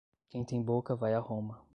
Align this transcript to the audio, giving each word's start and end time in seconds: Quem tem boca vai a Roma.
Quem 0.31 0.43
tem 0.43 0.63
boca 0.63 0.95
vai 0.95 1.13
a 1.13 1.19
Roma. 1.19 1.61